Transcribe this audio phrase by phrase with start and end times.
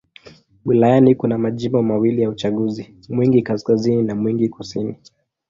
[0.65, 4.95] Wilayani kuna majimbo mawili ya uchaguzi: Mwingi Kaskazini na Mwingi Kusini.